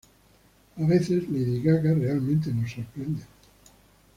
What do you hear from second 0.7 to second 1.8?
A veces, Lady